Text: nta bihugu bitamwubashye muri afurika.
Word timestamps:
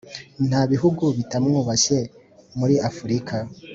nta 0.47 0.61
bihugu 0.71 1.03
bitamwubashye 1.17 1.99
muri 2.57 2.75
afurika. 2.89 3.35